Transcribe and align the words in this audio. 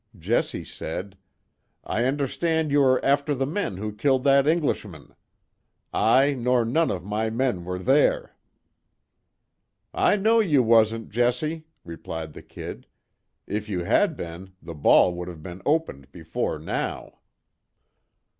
Jesse 0.17 0.63
said: 0.63 1.15
"I 1.83 2.05
understand 2.05 2.71
you 2.71 2.81
are 2.81 3.05
after 3.05 3.35
the 3.35 3.45
men 3.45 3.77
who 3.77 3.93
killed 3.93 4.23
that 4.23 4.47
Englishman. 4.47 5.13
I, 5.93 6.33
nor 6.33 6.65
none 6.65 6.89
of 6.89 7.03
my 7.05 7.29
men 7.29 7.65
were 7.65 7.77
there." 7.77 8.35
"I 9.93 10.15
know 10.15 10.39
you 10.39 10.63
wasn't, 10.63 11.09
Jesse," 11.11 11.67
replied 11.85 12.33
the 12.33 12.41
"Kid." 12.41 12.87
"If 13.45 13.69
you 13.69 13.83
had 13.83 14.17
been, 14.17 14.53
the 14.59 14.73
ball 14.73 15.13
would 15.13 15.27
have 15.27 15.43
been 15.43 15.61
opened 15.67 16.11
before 16.11 16.57
now." 16.57 17.19